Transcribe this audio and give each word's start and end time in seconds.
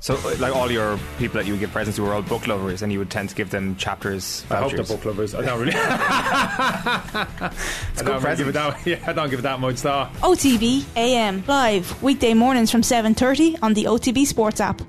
So, 0.00 0.14
like 0.38 0.54
all 0.54 0.70
your 0.70 0.96
people 1.18 1.40
that 1.40 1.46
you 1.46 1.54
would 1.54 1.58
give 1.58 1.72
presents 1.72 1.96
to 1.96 2.02
were 2.02 2.14
all 2.14 2.22
book 2.22 2.46
lovers, 2.46 2.82
and 2.82 2.92
you 2.92 3.00
would 3.00 3.10
tend 3.10 3.30
to 3.30 3.34
give 3.34 3.50
them 3.50 3.74
chapters. 3.74 4.44
I 4.48 4.58
hope 4.58 4.70
they're 4.70 4.84
book 4.84 5.04
lovers. 5.04 5.34
I 5.34 5.44
don't 5.44 5.58
really. 5.58 5.72
I 5.76 7.26
good 7.96 8.06
don't 8.06 8.22
really 8.22 8.36
give 8.36 8.46
it 8.46 8.52
that. 8.52 8.78
Yeah, 8.86 9.02
I 9.04 9.12
don't 9.12 9.28
give 9.28 9.40
it 9.40 9.42
that 9.42 9.58
much 9.58 9.78
thought. 9.78 10.14
OTB 10.18 10.84
AM 10.94 11.42
live 11.48 12.00
weekday 12.00 12.32
mornings 12.32 12.70
from 12.70 12.82
7:30 12.82 13.58
on 13.60 13.74
the 13.74 13.86
OTB 13.86 14.24
Sports 14.24 14.60
app. 14.60 14.80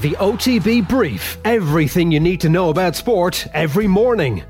The 0.00 0.12
OTB 0.12 0.88
Brief. 0.88 1.36
Everything 1.44 2.10
you 2.10 2.20
need 2.20 2.40
to 2.40 2.48
know 2.48 2.70
about 2.70 2.96
sport 2.96 3.46
every 3.52 3.86
morning. 3.86 4.42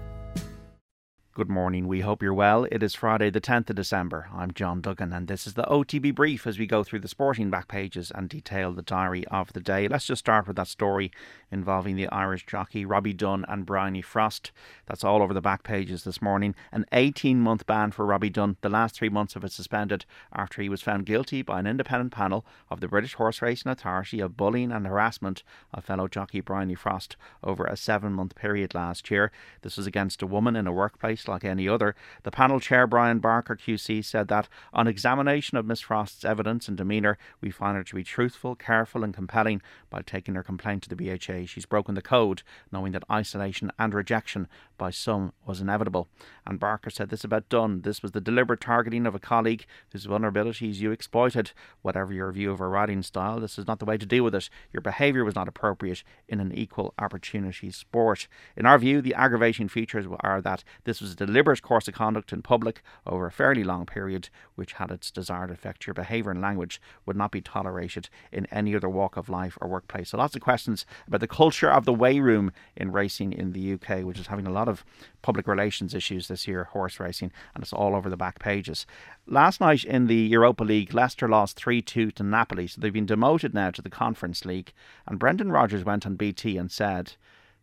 Good 1.39 1.48
morning. 1.48 1.86
We 1.86 2.00
hope 2.00 2.20
you're 2.20 2.34
well. 2.34 2.64
It 2.64 2.82
is 2.82 2.96
Friday, 2.96 3.30
the 3.30 3.41
10th 3.41 3.71
of 3.71 3.77
December. 3.77 4.27
I'm 4.34 4.50
John 4.50 4.80
Duggan, 4.80 5.12
and 5.12 5.29
this 5.29 5.46
is 5.46 5.54
the 5.54 5.62
OTB 5.71 6.12
Brief 6.12 6.48
as 6.48 6.59
we 6.59 6.66
go 6.66 6.82
through 6.82 6.98
the 6.98 7.07
sporting 7.07 7.48
back 7.48 7.68
pages 7.68 8.11
and 8.12 8.29
detail 8.29 8.72
the 8.72 8.82
diary 8.82 9.25
of 9.29 9.53
the 9.53 9.61
day. 9.61 9.86
Let's 9.86 10.07
just 10.07 10.18
start 10.18 10.49
with 10.49 10.57
that 10.57 10.66
story 10.66 11.13
involving 11.53 11.94
the 11.94 12.08
Irish 12.08 12.44
jockey 12.44 12.85
Robbie 12.85 13.13
Dunne 13.13 13.44
and 13.46 13.64
Bryony 13.64 14.03
Frost. 14.03 14.50
That's 14.86 15.04
all 15.04 15.22
over 15.22 15.32
the 15.32 15.40
back 15.40 15.63
pages 15.63 16.03
this 16.03 16.21
morning. 16.21 16.57
An 16.72 16.86
18 16.90 17.39
month 17.39 17.66
ban 17.66 17.93
for 17.93 18.05
Robbie 18.05 18.30
Dunne, 18.30 18.57
the 18.61 18.68
last 18.68 18.96
three 18.96 19.08
months 19.08 19.36
of 19.36 19.44
it 19.44 19.52
suspended 19.52 20.07
after 20.32 20.61
he 20.61 20.68
was 20.68 20.82
found 20.82 21.07
guilty 21.07 21.43
by 21.43 21.61
an 21.61 21.68
independent 21.68 22.11
panel 22.11 22.44
of 22.68 22.80
the 22.80 22.89
British 22.89 23.14
Horse 23.14 23.41
Racing 23.41 23.71
Authority 23.71 24.18
of 24.18 24.36
bullying 24.36 24.72
and 24.72 24.89
harassment 24.89 25.44
of 25.72 25.85
fellow 25.85 26.08
jockey 26.08 26.41
Bryony 26.41 26.75
Frost 26.75 27.16
over 27.44 27.64
a 27.64 27.77
seven 27.77 28.13
month 28.13 28.35
period 28.35 28.75
last 28.75 29.08
year. 29.08 29.30
This 29.63 29.77
was 29.77 29.86
against 29.86 30.21
a 30.21 30.27
woman 30.27 30.57
in 30.57 30.66
a 30.66 30.72
workplace 30.72 31.28
like 31.29 31.45
any 31.45 31.68
other. 31.68 31.95
The 32.23 32.31
panel 32.31 32.59
chair, 32.59 32.87
Brian 32.87 33.19
Barker 33.19 33.56
QC, 33.56 34.05
said 34.05 34.28
that 34.28 34.48
on 34.73 34.89
examination 34.89 35.56
of 35.59 35.67
Miss 35.67 35.81
Frost's 35.81 36.25
evidence 36.25 36.69
and 36.69 36.77
demeanour, 36.77 37.19
we 37.41 37.50
find 37.50 37.77
her 37.77 37.84
to 37.84 37.95
be 37.95 38.03
truthful, 38.03 38.55
careful, 38.56 39.05
and 39.05 39.14
compelling 39.14 39.62
by 39.91 40.03
taking 40.03 40.34
her 40.34 40.42
complaint 40.42 40.83
to 40.84 40.89
the 40.89 40.97
BHA. 40.97 41.47
She's 41.47 41.67
broken 41.67 41.94
the 41.94 42.02
code, 42.02 42.42
knowing 42.72 42.92
that 42.92 43.05
isolation 43.11 43.70
and 43.78 43.94
rejection 43.94 44.48
by 44.78 44.90
some 44.90 45.32
was 45.44 45.60
inevitable. 45.60 46.08
And 46.46 46.58
Barker 46.58 46.90
said 46.90 47.10
this 47.10 47.24
about 47.24 47.48
Dunne 47.48 47.82
this 47.82 48.02
was 48.02 48.12
the 48.12 48.20
deliberate 48.20 48.60
targeting 48.60 49.06
of 49.06 49.14
a 49.14 49.18
colleague 49.18 49.66
whose 49.90 50.06
vulnerabilities 50.06 50.76
you 50.76 50.92
exploited. 50.92 51.52
Whatever 51.82 52.12
your 52.12 52.32
view 52.32 52.50
of 52.52 52.60
her 52.60 52.70
riding 52.70 53.02
style, 53.02 53.40
this 53.40 53.58
is 53.58 53.66
not 53.66 53.80
the 53.80 53.84
way 53.84 53.98
to 53.98 54.06
deal 54.06 54.24
with 54.24 54.34
it. 54.34 54.48
Your 54.72 54.80
behaviour 54.80 55.24
was 55.24 55.34
not 55.34 55.48
appropriate 55.48 56.02
in 56.28 56.40
an 56.40 56.52
equal 56.52 56.94
opportunity 56.98 57.70
sport. 57.70 58.28
In 58.56 58.64
our 58.64 58.78
view, 58.78 59.02
the 59.02 59.14
aggravating 59.14 59.68
features 59.68 60.06
are 60.20 60.40
that 60.40 60.64
this 60.84 61.00
was 61.00 61.12
a 61.12 61.16
deliberate 61.16 61.62
course 61.62 61.88
of 61.88 61.94
conduct 61.94 62.32
in 62.32 62.42
public 62.42 62.82
over 63.06 63.26
a 63.26 63.32
fairly 63.32 63.64
long 63.64 63.84
period, 63.84 64.30
which 64.54 64.74
had 64.74 64.90
its 64.90 65.10
desired 65.10 65.50
effect. 65.50 65.86
Your 65.86 65.94
behaviour 65.94 66.30
and 66.30 66.40
language 66.40 66.80
would 67.04 67.16
not 67.16 67.32
be 67.32 67.40
tolerated 67.40 68.08
in 68.32 68.46
any 68.46 68.74
other 68.74 68.88
walk 68.88 69.16
of 69.16 69.28
life 69.28 69.58
or 69.60 69.68
workplace. 69.68 70.10
So, 70.10 70.18
lots 70.18 70.36
of 70.36 70.42
questions 70.42 70.86
about 71.06 71.20
the 71.20 71.26
culture 71.26 71.70
of 71.70 71.84
the 71.84 71.92
weigh 71.92 72.20
room 72.20 72.52
in 72.76 72.92
racing 72.92 73.32
in 73.32 73.52
the 73.52 73.74
UK, 73.74 74.04
which 74.04 74.18
is 74.18 74.28
having 74.28 74.46
a 74.46 74.52
lot 74.52 74.67
of 74.69 74.84
public 75.22 75.48
relations 75.48 75.94
issues 75.94 76.28
this 76.28 76.47
year, 76.47 76.64
horse 76.64 77.00
racing, 77.00 77.33
and 77.55 77.62
it's 77.62 77.72
all 77.72 77.97
over 77.97 78.08
the 78.08 78.16
back 78.16 78.38
pages. 78.38 78.86
Last 79.27 79.61
night 79.61 79.84
in 79.84 80.06
the 80.06 80.14
Europa 80.14 80.62
League, 80.62 80.94
Leicester 80.94 81.28
lost 81.28 81.56
3 81.56 81.83
2 81.83 82.12
to 82.12 82.22
Napoli, 82.22 82.66
so 82.66 82.80
they've 82.80 82.92
been 82.92 83.06
demoted 83.06 83.55
now 83.55 83.70
to 83.70 83.83
the 83.83 83.91
Conference 83.91 84.44
League. 84.44 84.72
And 85.06 85.19
Brendan 85.19 85.50
Rodgers 85.50 85.84
went 85.84 86.06
on 86.06 86.16
BT 86.16 86.56
and 86.56 86.70
said 86.70 87.14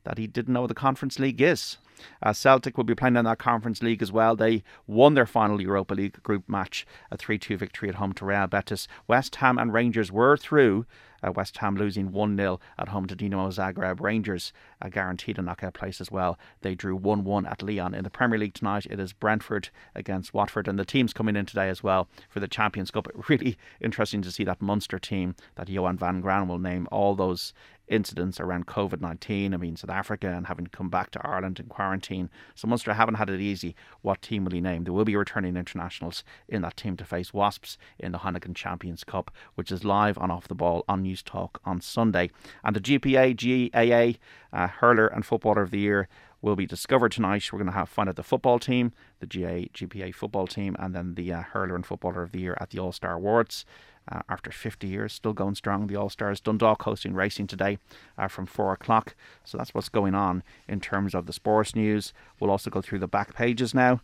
that 0.06 0.18
he 0.18 0.28
didn't 0.28 0.54
know 0.54 0.62
what 0.62 0.68
the 0.68 0.76
Conference 0.76 1.20
League 1.20 1.42
is. 1.42 1.78
Uh, 2.22 2.34
Celtic 2.34 2.78
will 2.78 2.84
be 2.84 2.96
playing 2.96 3.16
in 3.16 3.26
that 3.26 3.40
Conference 3.40 3.82
League 3.82 4.02
as 4.02 4.12
well. 4.12 4.36
They 4.36 4.64
won 4.88 5.14
their 5.14 5.26
final 5.26 5.62
Europa 5.62 5.94
League 5.94 6.22
group 6.24 6.48
match, 6.48 6.86
a 7.12 7.18
3 7.18 7.38
2 7.38 7.58
victory 7.58 7.90
at 7.90 7.96
home 7.96 8.14
to 8.14 8.26
Real 8.26 8.48
Betis. 8.48 8.88
West 9.08 9.38
Ham 9.38 9.58
and 9.58 9.74
Rangers 9.74 10.12
were 10.12 10.38
through. 10.38 10.86
Uh, 11.26 11.32
West 11.32 11.58
Ham 11.58 11.76
losing 11.76 12.12
1 12.12 12.38
0 12.38 12.60
at 12.78 12.90
home 12.90 13.08
to 13.08 13.16
Dinamo 13.16 13.52
Zagreb. 13.52 14.00
Rangers 14.00 14.54
uh, 14.82 14.90
guaranteed 14.90 15.40
a 15.40 15.42
knockout 15.42 15.74
place 15.74 16.00
as 16.00 16.12
well. 16.12 16.38
They 16.62 16.76
drew 16.76 16.96
1 16.96 17.24
1 17.24 17.46
at 17.46 17.64
Lyon. 17.64 17.96
In 17.96 18.04
the 18.04 18.10
Premier 18.10 18.38
League 18.38 18.54
tonight, 18.54 18.86
it 18.86 19.00
is 19.00 19.14
Brentford 19.14 19.70
against 19.96 20.34
Watford, 20.34 20.68
and 20.68 20.78
the 20.78 20.86
teams 20.86 21.14
coming 21.14 21.36
in 21.36 21.46
today 21.46 21.70
as 21.70 21.82
well 21.82 22.08
for 22.30 22.40
the 22.40 22.48
Champions 22.48 22.92
Cup. 22.92 23.08
Really 23.28 23.58
interesting 23.82 24.22
to 24.22 24.32
see 24.32 24.44
that 24.44 24.62
Munster 24.62 25.00
team 25.00 25.36
that 25.56 25.68
Johann 25.68 25.98
van 25.98 26.22
Graan 26.22 26.48
will 26.48 26.60
name 26.60 26.88
all 26.92 27.16
those 27.16 27.54
incidents 27.88 28.40
around 28.40 28.68
COVID 28.68 29.02
19. 29.02 29.54
I 29.54 29.58
mean, 29.58 29.76
South 29.76 29.90
Africa 29.90 30.28
and 30.28 30.48
having 30.48 30.68
come 30.68 30.90
back 30.90 31.12
to 31.12 31.28
Ireland 31.28 31.60
in 31.60 31.68
quarantine. 31.68 32.30
So 32.56 32.68
Munster 32.68 32.94
haven't 32.94 33.16
had 33.16 33.30
it 33.30 33.40
easy. 33.40 33.76
What 34.02 34.22
team 34.22 34.46
will 34.46 34.52
he 34.52 34.62
name? 34.62 34.84
There 34.84 34.94
will 34.94 35.06
be 35.06 35.16
returning 35.16 35.56
internationals 35.56 36.24
in 36.48 36.62
that 36.64 36.78
team 36.78 36.98
to 36.98 37.06
face 37.06 37.34
Wasps 37.34 37.78
in 38.00 38.12
the 38.12 38.20
Heineken 38.20 38.56
Champions 38.56 39.04
Cup, 39.04 39.32
which 39.56 39.72
is 39.72 39.84
live 39.84 40.18
on 40.18 40.32
Off 40.32 40.48
the 40.48 40.56
Ball 40.56 40.84
on 40.88 41.04
Newstalk 41.04 41.58
on 41.66 41.82
Sunday. 41.82 42.30
And 42.64 42.76
the 42.76 42.82
GPA, 42.82 43.36
GAA, 43.36 44.20
uh, 44.58 44.68
Hurler 44.68 45.08
and 45.08 45.26
Footballer 45.26 45.62
of 45.62 45.72
the 45.72 45.80
Year 45.80 46.08
will 46.46 46.56
be 46.56 46.68
discovered 46.68 47.12
tonight. 47.12 47.52
We're 47.52 47.60
going 47.60 47.72
to 47.72 47.78
have 47.78 47.90
fun 47.90 48.08
at 48.08 48.16
the 48.16 48.24
football 48.24 48.60
team, 48.60 48.94
the 49.20 49.26
GAA, 49.26 49.68
GPA 49.74 50.14
football 50.14 50.46
team, 50.46 50.76
and 50.80 50.94
then 50.94 51.16
the 51.16 51.34
uh, 51.34 51.42
Hurler 51.42 51.76
and 51.76 51.86
Footballer 51.86 52.22
of 52.22 52.32
the 52.32 52.40
Year 52.40 52.56
at 52.62 52.70
the 52.70 52.80
All 52.80 52.92
Star 52.92 53.14
Awards. 53.14 53.66
Uh, 54.12 54.22
after 54.30 54.52
50 54.52 54.88
years, 54.88 55.14
still 55.14 55.34
going 55.34 55.56
strong. 55.56 55.88
The 55.88 55.96
All 55.96 56.10
Stars 56.10 56.40
Dundalk 56.40 56.84
hosting 56.84 57.16
racing 57.16 57.48
today 57.48 57.80
uh, 58.20 58.28
from 58.28 58.46
4 58.46 58.74
o'clock. 58.74 59.16
So 59.44 59.58
that's 59.58 59.74
what's 59.74 59.90
going 59.90 60.14
on 60.14 60.44
in 60.68 60.80
terms 60.80 61.16
of 61.16 61.26
the 61.26 61.34
sports 61.34 61.74
news. 61.76 62.14
We'll 62.40 62.52
also 62.52 62.70
go 62.70 62.82
through 62.82 63.00
the 63.00 63.08
back 63.08 63.34
pages 63.34 63.74
now 63.74 64.02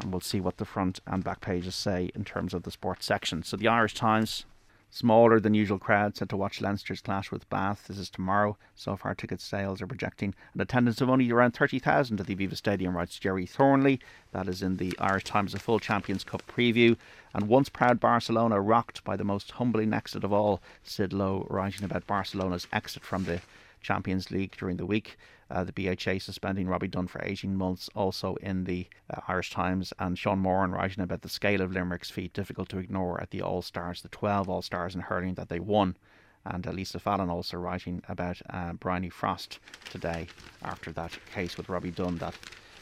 and 0.00 0.12
we'll 0.12 0.20
see 0.20 0.40
what 0.40 0.58
the 0.58 0.64
front 0.64 1.00
and 1.06 1.24
back 1.24 1.40
pages 1.40 1.74
say 1.74 2.10
in 2.14 2.24
terms 2.24 2.54
of 2.54 2.62
the 2.62 2.70
sports 2.70 3.06
section. 3.06 3.42
So 3.42 3.56
the 3.56 3.68
Irish 3.68 3.94
Times, 3.94 4.44
smaller 4.90 5.38
than 5.40 5.54
usual 5.54 5.78
crowd 5.78 6.16
set 6.16 6.28
to 6.30 6.36
watch 6.36 6.60
Leinster's 6.60 7.00
clash 7.00 7.30
with 7.30 7.48
Bath. 7.50 7.84
This 7.88 7.98
is 7.98 8.10
tomorrow. 8.10 8.56
So 8.74 8.96
far, 8.96 9.14
ticket 9.14 9.40
sales 9.40 9.82
are 9.82 9.86
projecting 9.86 10.34
an 10.54 10.60
attendance 10.60 11.00
of 11.00 11.10
only 11.10 11.30
around 11.30 11.52
30,000 11.52 12.20
at 12.20 12.26
the 12.26 12.34
Aviva 12.34 12.56
Stadium, 12.56 12.96
writes 12.96 13.18
Gerry 13.18 13.46
Thornley. 13.46 14.00
That 14.32 14.48
is 14.48 14.62
in 14.62 14.76
the 14.76 14.96
Irish 14.98 15.24
Times, 15.24 15.54
a 15.54 15.58
full 15.58 15.78
Champions 15.78 16.24
Cup 16.24 16.42
preview. 16.46 16.96
And 17.34 17.48
once 17.48 17.68
proud 17.68 18.00
Barcelona 18.00 18.60
rocked 18.60 19.04
by 19.04 19.16
the 19.16 19.24
most 19.24 19.52
humbling 19.52 19.92
exit 19.92 20.24
of 20.24 20.32
all, 20.32 20.60
Sid 20.82 21.12
Lowe 21.12 21.46
writing 21.50 21.84
about 21.84 22.06
Barcelona's 22.06 22.66
exit 22.72 23.04
from 23.04 23.24
the 23.24 23.40
Champions 23.80 24.30
League 24.30 24.56
during 24.56 24.76
the 24.76 24.86
week. 24.86 25.16
Uh, 25.50 25.64
the 25.64 25.72
BHA 25.72 26.18
suspending 26.18 26.68
Robbie 26.68 26.88
Dunne 26.88 27.06
for 27.06 27.22
18 27.24 27.56
months, 27.56 27.88
also 27.94 28.34
in 28.36 28.64
the 28.64 28.86
uh, 29.12 29.20
Irish 29.28 29.50
Times, 29.50 29.94
and 29.98 30.18
Sean 30.18 30.38
Moran 30.40 30.72
writing 30.72 31.02
about 31.02 31.22
the 31.22 31.28
scale 31.28 31.62
of 31.62 31.72
Limerick's 31.72 32.10
feat, 32.10 32.34
difficult 32.34 32.68
to 32.68 32.78
ignore 32.78 33.20
at 33.20 33.30
the 33.30 33.40
All 33.40 33.62
Stars, 33.62 34.02
the 34.02 34.08
12 34.08 34.48
All 34.48 34.60
Stars 34.62 34.94
in 34.94 35.00
hurling 35.00 35.34
that 35.34 35.48
they 35.48 35.60
won. 35.60 35.96
And 36.44 36.66
uh, 36.66 36.70
Lisa 36.72 36.98
Fallon 36.98 37.30
also 37.30 37.56
writing 37.56 38.02
about 38.08 38.40
uh, 38.50 38.74
Bryony 38.74 39.08
Frost 39.08 39.58
today 39.90 40.28
after 40.62 40.92
that 40.92 41.12
case 41.32 41.56
with 41.56 41.68
Robbie 41.68 41.90
Dunne. 41.90 42.16
That 42.18 42.34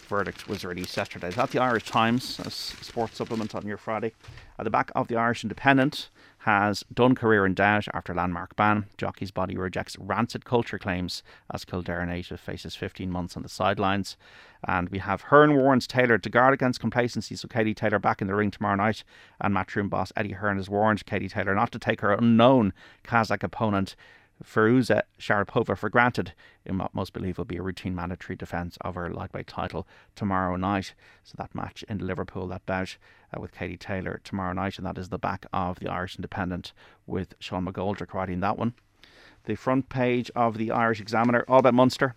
verdict 0.08 0.48
was 0.48 0.64
released 0.64 0.96
yesterday. 0.96 1.28
Is 1.28 1.34
that 1.36 1.50
the 1.50 1.58
Irish 1.60 1.84
Times, 1.84 2.38
a 2.40 2.46
s- 2.46 2.74
sports 2.80 3.16
supplement 3.16 3.54
on 3.54 3.66
your 3.66 3.76
Friday? 3.76 4.12
At 4.58 4.64
the 4.64 4.70
back 4.70 4.90
of 4.94 5.08
the 5.08 5.16
Irish 5.16 5.42
Independent 5.42 6.10
has 6.46 6.84
Dunne 6.94 7.16
career 7.16 7.44
in 7.44 7.54
doubt 7.54 7.88
after 7.92 8.14
landmark 8.14 8.54
ban. 8.54 8.86
Jockey's 8.96 9.32
body 9.32 9.56
rejects 9.56 9.98
rancid 9.98 10.44
culture 10.44 10.78
claims 10.78 11.24
as 11.52 11.64
Kildare 11.64 12.06
native 12.06 12.38
faces 12.38 12.76
15 12.76 13.10
months 13.10 13.36
on 13.36 13.42
the 13.42 13.48
sidelines. 13.48 14.16
And 14.66 14.88
we 14.90 15.00
have 15.00 15.22
Hearn 15.22 15.56
warns 15.56 15.88
Taylor 15.88 16.18
to 16.18 16.30
guard 16.30 16.54
against 16.54 16.78
complacency. 16.78 17.34
So 17.34 17.48
Katie 17.48 17.74
Taylor 17.74 17.98
back 17.98 18.22
in 18.22 18.28
the 18.28 18.34
ring 18.36 18.52
tomorrow 18.52 18.76
night. 18.76 19.02
And 19.40 19.52
matchroom 19.52 19.90
boss 19.90 20.12
Eddie 20.16 20.34
Hearn 20.34 20.56
has 20.58 20.70
warned 20.70 21.04
Katie 21.04 21.28
Taylor 21.28 21.56
not 21.56 21.72
to 21.72 21.80
take 21.80 22.00
her 22.00 22.12
unknown 22.12 22.72
Kazakh 23.02 23.42
opponent 23.42 23.96
Firuza 24.44 25.02
Sharipova 25.18 25.76
for 25.76 25.88
granted 25.88 26.32
in 26.64 26.78
what 26.78 26.94
most 26.94 27.12
believe 27.12 27.38
will 27.38 27.44
be 27.44 27.56
a 27.56 27.62
routine 27.62 27.94
mandatory 27.94 28.36
defence 28.36 28.76
of 28.82 28.94
her 28.94 29.10
lightweight 29.10 29.46
title 29.46 29.86
tomorrow 30.14 30.56
night. 30.56 30.94
So 31.24 31.34
that 31.38 31.54
match 31.54 31.84
in 31.88 31.98
Liverpool, 31.98 32.46
that 32.48 32.66
bout 32.66 32.96
uh, 33.34 33.40
with 33.40 33.52
Katie 33.52 33.78
Taylor 33.78 34.20
tomorrow 34.24 34.52
night, 34.52 34.78
and 34.78 34.86
that 34.86 34.98
is 34.98 35.08
the 35.08 35.18
back 35.18 35.46
of 35.52 35.78
the 35.78 35.88
Irish 35.88 36.16
Independent 36.16 36.72
with 37.06 37.34
Sean 37.38 37.66
McGoldrick 37.66 38.12
writing 38.12 38.40
that 38.40 38.58
one. 38.58 38.74
The 39.44 39.54
front 39.54 39.88
page 39.88 40.30
of 40.34 40.58
the 40.58 40.70
Irish 40.70 41.00
Examiner, 41.00 41.44
all 41.48 41.60
about 41.60 41.74
Munster. 41.74 42.16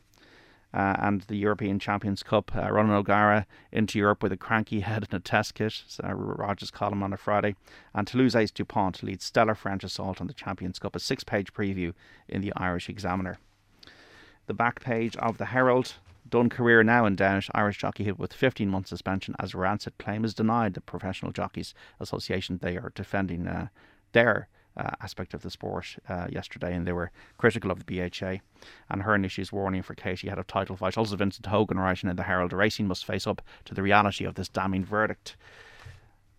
Uh, 0.71 0.95
and 0.99 1.21
the 1.21 1.35
European 1.35 1.79
Champions 1.79 2.21
Cup. 2.21 2.55
Uh, 2.55 2.71
Ronan 2.71 2.93
O'Gara 2.93 3.47
into 3.71 3.97
Europe 3.97 4.21
with 4.21 4.31
a 4.31 4.37
cranky 4.37 4.79
head 4.81 5.07
and 5.09 5.13
a 5.13 5.19
test 5.19 5.55
kit. 5.55 5.83
Uh, 6.03 6.13
Rogers 6.13 6.69
column 6.69 7.01
on 7.01 7.11
a 7.11 7.17
Friday. 7.17 7.55
And 7.93 8.05
Toulouse 8.05 8.35
Ace 8.35 8.51
Dupont 8.51 9.01
leads 9.01 9.25
stellar 9.25 9.55
French 9.55 9.83
assault 9.83 10.21
on 10.21 10.27
the 10.27 10.33
Champions 10.33 10.77
Cup. 10.77 10.95
A 10.95 10.99
six 10.99 11.23
page 11.23 11.53
preview 11.53 11.93
in 12.27 12.41
the 12.41 12.53
Irish 12.55 12.87
Examiner. 12.87 13.39
The 14.45 14.53
back 14.53 14.79
page 14.79 15.15
of 15.17 15.37
the 15.37 15.45
Herald. 15.45 15.95
Dunne 16.29 16.49
career 16.49 16.83
now 16.83 17.05
in 17.05 17.15
doubt. 17.15 17.47
Irish 17.55 17.79
jockey 17.79 18.03
hit 18.03 18.19
with 18.19 18.33
15 18.33 18.69
month 18.69 18.87
suspension 18.87 19.35
as 19.39 19.55
rancid 19.55 19.97
claim 19.97 20.23
is 20.23 20.35
denied. 20.35 20.75
The 20.75 20.81
Professional 20.81 21.31
Jockeys 21.31 21.73
Association 21.99 22.59
they 22.61 22.77
are 22.77 22.91
defending 22.93 23.47
uh, 23.47 23.69
their 24.11 24.47
uh, 24.77 24.91
aspect 25.01 25.33
of 25.33 25.41
the 25.41 25.49
sport 25.49 25.97
uh, 26.07 26.27
yesterday, 26.29 26.73
and 26.73 26.87
they 26.87 26.93
were 26.93 27.11
critical 27.37 27.71
of 27.71 27.85
the 27.85 27.85
BHA. 27.85 28.37
And 28.89 29.01
Hearn 29.03 29.25
issues 29.25 29.51
warning 29.51 29.81
for 29.81 29.95
Katie 29.95 30.29
had 30.29 30.39
a 30.39 30.43
title 30.43 30.75
fight. 30.75 30.97
Also, 30.97 31.15
Vincent 31.15 31.47
Hogan 31.47 31.79
writing 31.79 32.09
in 32.09 32.15
the 32.15 32.23
Herald 32.23 32.53
Racing 32.53 32.87
must 32.87 33.05
face 33.05 33.27
up 33.27 33.41
to 33.65 33.73
the 33.73 33.83
reality 33.83 34.25
of 34.25 34.35
this 34.35 34.49
damning 34.49 34.85
verdict. 34.85 35.35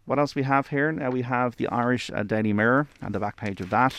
what 0.04 0.18
else 0.18 0.34
we 0.34 0.42
have 0.42 0.68
here? 0.68 0.90
Now 0.90 1.10
we 1.10 1.22
have 1.22 1.56
the 1.56 1.68
Irish 1.68 2.10
uh, 2.12 2.22
Daily 2.22 2.52
Mirror 2.52 2.88
and 3.00 3.14
the 3.14 3.20
back 3.20 3.36
page 3.36 3.60
of 3.60 3.70
that. 3.70 3.94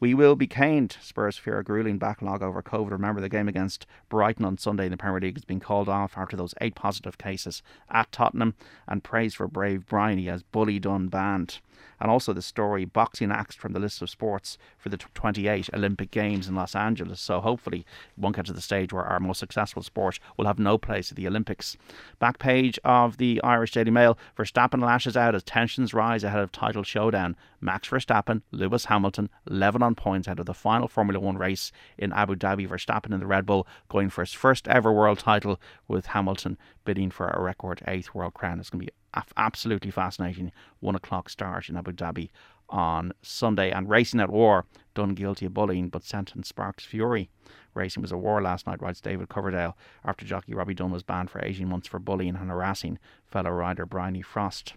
We 0.00 0.12
will 0.14 0.36
be 0.36 0.46
caned. 0.46 0.96
Spurs 1.00 1.36
fear 1.36 1.58
a 1.58 1.64
grueling 1.64 1.98
backlog 1.98 2.42
over 2.42 2.62
COVID. 2.62 2.90
Remember, 2.90 3.20
the 3.20 3.28
game 3.28 3.48
against 3.48 3.86
Brighton 4.08 4.44
on 4.44 4.58
Sunday 4.58 4.86
in 4.86 4.90
the 4.90 4.96
Premier 4.96 5.20
League 5.20 5.36
has 5.36 5.44
been 5.44 5.60
called 5.60 5.88
off 5.88 6.18
after 6.18 6.36
those 6.36 6.54
eight 6.60 6.74
positive 6.74 7.16
cases 7.16 7.62
at 7.90 8.10
Tottenham. 8.12 8.54
And 8.88 9.04
praise 9.04 9.34
for 9.34 9.48
brave 9.48 9.86
Bryony 9.86 10.28
as 10.28 10.42
bully 10.42 10.78
Dunne 10.78 11.08
banned 11.08 11.60
and 12.00 12.10
also 12.10 12.32
the 12.32 12.42
story 12.42 12.84
boxing 12.84 13.30
axed 13.30 13.58
from 13.58 13.72
the 13.72 13.78
list 13.78 14.02
of 14.02 14.10
sports 14.10 14.58
for 14.76 14.88
the 14.88 14.96
28 14.96 15.70
Olympic 15.72 16.10
Games 16.10 16.48
in 16.48 16.54
Los 16.54 16.74
Angeles. 16.74 17.20
So 17.20 17.40
hopefully, 17.40 17.80
it 17.80 18.20
won't 18.20 18.36
get 18.36 18.46
to 18.46 18.52
the 18.52 18.60
stage 18.60 18.92
where 18.92 19.04
our 19.04 19.20
most 19.20 19.40
successful 19.40 19.82
sport 19.82 20.18
will 20.36 20.46
have 20.46 20.58
no 20.58 20.78
place 20.78 21.10
at 21.10 21.16
the 21.16 21.26
Olympics. 21.26 21.76
Back 22.18 22.38
page 22.38 22.78
of 22.84 23.16
the 23.16 23.40
Irish 23.42 23.72
Daily 23.72 23.90
Mail 23.90 24.18
Verstappen 24.36 24.82
lashes 24.82 25.16
out 25.16 25.34
as 25.34 25.42
tensions 25.42 25.94
rise 25.94 26.24
ahead 26.24 26.40
of 26.40 26.52
title 26.52 26.82
showdown. 26.82 27.36
Max 27.60 27.88
Verstappen, 27.88 28.42
Lewis 28.50 28.86
Hamilton, 28.86 29.30
11 29.50 29.82
on 29.84 29.94
points 29.94 30.26
out 30.26 30.40
of 30.40 30.46
the 30.46 30.54
final 30.54 30.88
Formula 30.88 31.20
One 31.20 31.38
race 31.38 31.70
in 31.96 32.12
Abu 32.12 32.34
Dhabi. 32.34 32.68
Verstappen 32.68 33.12
in 33.12 33.20
the 33.20 33.26
Red 33.26 33.46
Bull 33.46 33.66
going 33.88 34.10
for 34.10 34.22
his 34.22 34.32
first 34.32 34.66
ever 34.66 34.92
world 34.92 35.20
title, 35.20 35.60
with 35.86 36.06
Hamilton 36.06 36.58
bidding 36.84 37.10
for 37.10 37.28
a 37.28 37.40
record 37.40 37.82
eighth 37.86 38.14
world 38.14 38.34
crown. 38.34 38.58
It's 38.58 38.70
going 38.70 38.86
to 38.86 38.86
be 38.86 39.22
absolutely 39.36 39.90
fascinating. 39.90 40.50
One 40.80 40.96
o'clock 40.96 41.28
start 41.28 41.68
in 41.68 41.76
Abu 41.76 41.92
Dhabi 41.92 42.30
on 42.68 43.12
Sunday. 43.22 43.70
And 43.70 43.88
Racing 43.88 44.20
at 44.20 44.30
War, 44.30 44.66
Dunne 44.94 45.14
guilty 45.14 45.46
of 45.46 45.54
bullying 45.54 45.88
but 45.88 46.04
sentence 46.04 46.48
sparks 46.48 46.84
fury. 46.84 47.28
Racing 47.74 48.02
was 48.02 48.12
a 48.12 48.16
war 48.16 48.40
last 48.40 48.66
night, 48.66 48.80
writes 48.80 49.00
David 49.00 49.28
Coverdale, 49.28 49.76
after 50.04 50.24
jockey 50.24 50.54
Robbie 50.54 50.74
Dunne 50.74 50.90
was 50.90 51.02
banned 51.02 51.30
for 51.30 51.44
18 51.44 51.68
months 51.68 51.88
for 51.88 51.98
bullying 51.98 52.36
and 52.36 52.50
harassing 52.50 52.98
fellow 53.26 53.50
rider 53.50 53.84
Bryony 53.84 54.22
Frost. 54.22 54.74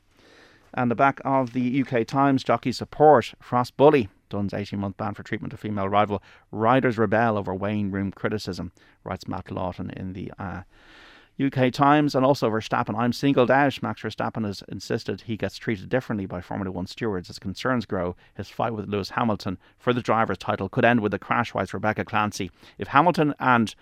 And 0.73 0.91
the 0.91 0.95
back 0.95 1.21
of 1.23 1.53
the 1.53 1.83
UK 1.83 2.05
Times, 2.05 2.43
jockey 2.43 2.71
support 2.71 3.33
Frost 3.41 3.77
bully. 3.77 4.09
Dunne's 4.29 4.53
18 4.53 4.79
month 4.79 4.97
ban 4.97 5.13
for 5.13 5.23
treatment 5.23 5.53
of 5.53 5.59
female 5.59 5.89
rival. 5.89 6.21
Riders 6.51 6.97
rebel 6.97 7.37
over 7.37 7.53
weighing 7.53 7.91
room 7.91 8.11
criticism, 8.11 8.71
writes 9.03 9.27
Matt 9.27 9.51
Lawton 9.51 9.89
in 9.91 10.13
the 10.13 10.31
uh, 10.39 10.61
UK 11.39 11.71
Times 11.71 12.15
and 12.15 12.25
also 12.25 12.49
Verstappen. 12.49 12.97
I'm 12.97 13.13
singled 13.13 13.51
out. 13.51 13.81
Max 13.83 14.01
Verstappen 14.01 14.45
has 14.45 14.63
insisted 14.67 15.21
he 15.21 15.37
gets 15.37 15.57
treated 15.57 15.87
differently 15.87 16.25
by 16.25 16.41
Formula 16.41 16.71
One 16.71 16.87
stewards 16.87 17.29
as 17.29 17.37
concerns 17.37 17.85
grow. 17.85 18.15
His 18.35 18.49
fight 18.49 18.73
with 18.73 18.89
Lewis 18.89 19.11
Hamilton 19.11 19.57
for 19.77 19.93
the 19.93 20.01
driver's 20.01 20.39
title 20.39 20.69
could 20.69 20.85
end 20.85 21.01
with 21.01 21.13
a 21.13 21.19
crash, 21.19 21.53
writes 21.53 21.73
Rebecca 21.73 22.05
Clancy. 22.05 22.49
If 22.77 22.87
Hamilton 22.89 23.35
and 23.39 23.75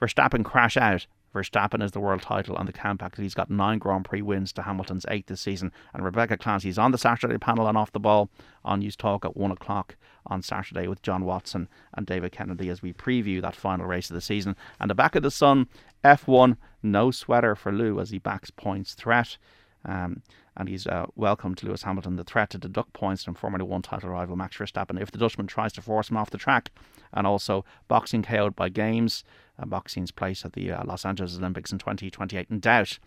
Verstappen 0.00 0.44
crash 0.44 0.76
out, 0.76 1.06
Verstappen 1.34 1.82
is 1.82 1.92
the 1.92 2.00
world 2.00 2.22
title 2.22 2.56
on 2.56 2.66
the 2.66 2.72
comeback. 2.72 3.16
He's 3.16 3.34
got 3.34 3.50
nine 3.50 3.78
Grand 3.78 4.04
Prix 4.04 4.22
wins 4.22 4.52
to 4.54 4.62
Hamilton's 4.62 5.06
eight 5.08 5.26
this 5.26 5.40
season. 5.40 5.72
And 5.92 6.04
Rebecca 6.04 6.36
Clancy 6.36 6.68
is 6.68 6.78
on 6.78 6.92
the 6.92 6.98
Saturday 6.98 7.38
panel 7.38 7.68
and 7.68 7.76
off 7.76 7.92
the 7.92 8.00
ball 8.00 8.30
on 8.64 8.82
Newstalk 8.82 9.24
at 9.24 9.36
one 9.36 9.50
o'clock 9.50 9.96
on 10.26 10.42
Saturday 10.42 10.88
with 10.88 11.02
John 11.02 11.24
Watson 11.24 11.68
and 11.94 12.06
David 12.06 12.32
Kennedy 12.32 12.68
as 12.68 12.82
we 12.82 12.92
preview 12.92 13.40
that 13.42 13.56
final 13.56 13.86
race 13.86 14.10
of 14.10 14.14
the 14.14 14.20
season. 14.20 14.56
And 14.80 14.90
the 14.90 14.94
back 14.94 15.14
of 15.14 15.22
the 15.22 15.30
sun, 15.30 15.68
F1, 16.04 16.56
no 16.82 17.10
sweater 17.10 17.54
for 17.54 17.72
Lou 17.72 18.00
as 18.00 18.10
he 18.10 18.18
backs 18.18 18.50
points 18.50 18.94
threat. 18.94 19.36
Um, 19.84 20.22
and 20.58 20.68
he's 20.68 20.86
uh, 20.86 21.06
welcomed 21.14 21.62
Lewis 21.62 21.84
Hamilton 21.84 22.16
the 22.16 22.24
threat 22.24 22.50
to 22.50 22.58
deduct 22.58 22.92
points 22.92 23.24
from 23.24 23.34
Formula 23.34 23.64
One 23.64 23.80
title 23.80 24.10
rival 24.10 24.36
Max 24.36 24.56
Verstappen 24.56 25.00
if 25.00 25.10
the 25.10 25.18
Dutchman 25.18 25.46
tries 25.46 25.72
to 25.74 25.82
force 25.82 26.10
him 26.10 26.16
off 26.16 26.30
the 26.30 26.38
track. 26.38 26.70
And 27.12 27.26
also 27.26 27.64
boxing 27.86 28.22
KO'd 28.22 28.56
by 28.56 28.68
games, 28.68 29.24
uh, 29.58 29.64
boxing's 29.64 30.10
place 30.10 30.44
at 30.44 30.52
the 30.52 30.72
uh, 30.72 30.84
Los 30.84 31.06
Angeles 31.06 31.38
Olympics 31.38 31.72
in 31.72 31.78
2028 31.78 32.48
in 32.50 32.60
doubt. 32.60 32.98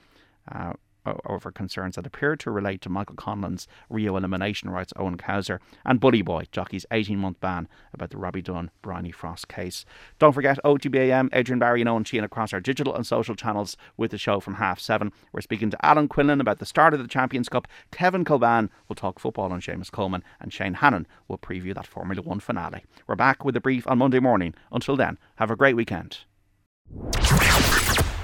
Over 1.04 1.52
concerns 1.52 1.96
that 1.96 2.06
appear 2.06 2.36
to 2.36 2.52
relate 2.52 2.82
to 2.82 2.90
Michael 2.90 3.16
Conlan's 3.16 3.68
Rio 3.90 4.16
elimination, 4.16 4.70
writes 4.70 4.94
Owen 4.96 5.18
Cowser, 5.18 5.60
and 5.84 6.00
Bully 6.00 6.22
Boy, 6.22 6.46
jockey's 6.52 6.86
18 6.92 7.18
month 7.18 7.40
ban 7.40 7.68
about 7.92 8.12
the 8.12 8.18
Robbie 8.18 8.44
Dunne 8.44 8.70
Bryony 8.84 9.12
Frost 9.12 9.48
case. 9.48 9.84
Don't 10.20 10.34
forget 10.34 10.60
OTBAM, 10.64 11.30
Adrian 11.34 11.58
Barry 11.58 11.82
and 11.82 11.90
Owen 11.90 12.04
Sheehan 12.04 12.24
across 12.24 12.54
our 12.54 12.60
digital 12.60 12.96
and 12.96 13.06
social 13.06 13.36
channels 13.36 13.76
with 13.98 14.12
the 14.12 14.18
show 14.20 14.40
from 14.40 14.56
half 14.56 14.80
seven. 14.80 15.12
We're 15.34 15.42
speaking 15.42 15.72
to 15.72 15.86
Alan 15.86 16.08
Quinlan 16.08 16.40
about 16.40 16.60
the 16.60 16.66
start 16.68 16.94
of 16.94 17.02
the 17.02 17.08
Champions 17.08 17.50
Cup. 17.50 17.68
Kevin 17.92 18.24
Kilbane 18.24 18.70
will 18.88 18.96
talk 18.96 19.20
football 19.20 19.52
on 19.52 19.62
Seamus 19.62 19.92
Coleman, 19.92 20.24
and 20.40 20.54
Shane 20.54 20.76
Hannon 20.76 21.08
will 21.28 21.40
preview 21.40 21.74
that 21.74 21.88
Formula 21.88 22.22
One 22.22 22.40
finale. 22.40 22.84
We're 23.08 23.16
back 23.16 23.44
with 23.44 23.56
a 23.56 23.62
brief 23.62 23.88
on 23.88 23.98
Monday 23.98 24.20
morning. 24.20 24.54
Until 24.72 24.96
then, 24.96 25.18
have 25.38 25.50
a 25.50 25.56
great 25.56 25.76
weekend. 25.76 26.20